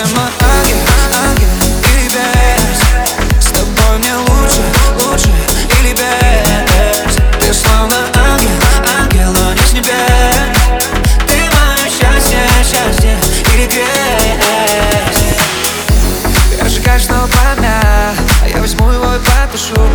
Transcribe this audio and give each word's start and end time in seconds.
Ты 0.00 0.06
мой 0.14 0.24
ангел, 0.40 0.78
ангел 1.28 1.48
или 1.92 2.08
бес 2.08 2.80
С 3.38 3.50
тобой 3.50 3.98
мне 3.98 4.14
лучше, 4.14 4.62
лучше 5.04 5.28
или 5.78 5.92
без? 5.92 7.16
Ты 7.38 7.52
словно 7.52 8.06
ангел, 8.14 8.48
ангел, 8.98 9.30
но 9.32 9.52
Ты 11.26 11.50
мое 11.50 11.84
счастье, 11.90 12.40
счастье 12.64 13.18
или 13.52 13.66
грязь 13.66 15.18
Ты 16.56 16.64
разжигаешь 16.64 17.04
снова 17.04 17.26
пламя, 17.26 18.14
а 18.42 18.48
я 18.48 18.58
возьму 18.58 18.90
его 18.92 19.14
и 19.14 19.18
потушу 19.18 19.89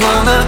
без 0.00 0.39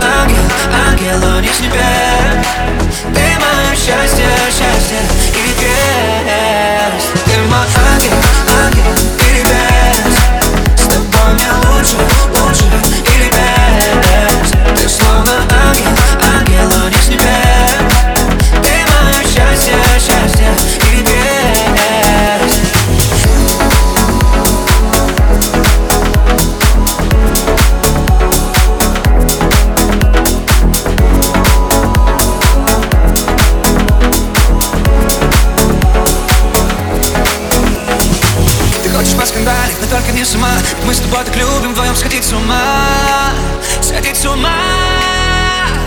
не 40.22 40.26
сама 40.26 40.50
Мы 40.84 40.94
с 40.94 41.00
тобой 41.00 41.24
так 41.24 41.34
любим 41.34 41.72
вдвоем 41.72 41.96
сходить 41.96 42.24
с 42.24 42.32
ума. 42.32 43.32
Сходить 43.80 44.16
с 44.16 44.24
ума. 44.24 44.50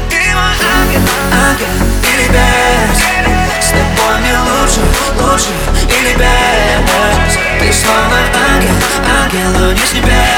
Ты 0.10 0.18
мой 0.34 0.56
ангел, 0.78 1.00
ангел 1.32 1.68
или 2.04 2.28
без 2.28 3.00
С 3.66 3.70
тобой 3.70 4.20
мне 4.20 4.38
лучше, 4.38 4.82
лучше 5.22 5.52
или 5.88 6.14
без 6.16 7.38
Ты 7.60 7.72
словно 7.72 8.18
ангел, 8.52 8.76
ангел, 9.24 9.60
но 9.60 9.72
не 9.72 9.80
с 9.80 9.94
небес 9.94 10.35